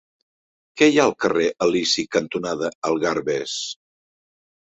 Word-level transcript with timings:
Què 0.81 0.87
hi 0.87 0.95
ha 0.95 1.03
al 1.09 1.13
carrer 1.25 1.49
Elisi 1.65 2.05
cantonada 2.15 2.71
Algarves? 2.91 3.55